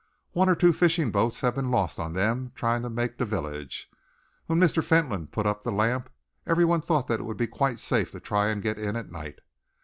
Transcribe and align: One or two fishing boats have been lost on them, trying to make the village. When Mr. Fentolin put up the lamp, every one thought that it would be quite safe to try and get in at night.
One 0.31 0.49
or 0.49 0.55
two 0.55 0.73
fishing 0.73 1.11
boats 1.11 1.41
have 1.41 1.53
been 1.53 1.69
lost 1.69 1.99
on 1.99 2.13
them, 2.13 2.53
trying 2.55 2.81
to 2.81 2.89
make 2.89 3.19
the 3.19 3.23
village. 3.25 3.87
When 4.47 4.59
Mr. 4.59 4.83
Fentolin 4.83 5.27
put 5.27 5.45
up 5.45 5.61
the 5.61 5.71
lamp, 5.71 6.09
every 6.47 6.65
one 6.65 6.81
thought 6.81 7.05
that 7.05 7.19
it 7.19 7.23
would 7.23 7.37
be 7.37 7.45
quite 7.45 7.77
safe 7.77 8.09
to 8.13 8.19
try 8.19 8.47
and 8.47 8.63
get 8.63 8.79
in 8.79 8.95
at 8.95 9.11
night. 9.11 9.37